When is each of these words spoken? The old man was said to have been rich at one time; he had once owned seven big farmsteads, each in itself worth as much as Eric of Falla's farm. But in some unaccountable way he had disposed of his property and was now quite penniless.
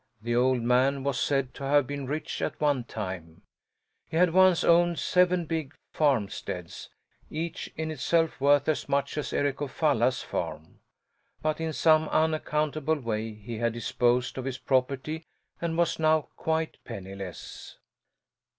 The 0.19 0.35
old 0.35 0.63
man 0.63 1.03
was 1.03 1.19
said 1.19 1.53
to 1.53 1.63
have 1.63 1.85
been 1.85 2.07
rich 2.07 2.41
at 2.41 2.59
one 2.59 2.85
time; 2.85 3.43
he 4.07 4.17
had 4.17 4.33
once 4.33 4.63
owned 4.63 4.97
seven 4.97 5.45
big 5.45 5.75
farmsteads, 5.91 6.89
each 7.29 7.71
in 7.77 7.91
itself 7.91 8.41
worth 8.41 8.67
as 8.67 8.89
much 8.89 9.15
as 9.19 9.31
Eric 9.31 9.61
of 9.61 9.69
Falla's 9.69 10.23
farm. 10.23 10.79
But 11.43 11.61
in 11.61 11.71
some 11.71 12.09
unaccountable 12.09 12.99
way 12.99 13.35
he 13.35 13.59
had 13.59 13.73
disposed 13.73 14.39
of 14.39 14.45
his 14.45 14.57
property 14.57 15.27
and 15.61 15.77
was 15.77 15.99
now 15.99 16.29
quite 16.35 16.83
penniless. 16.83 17.77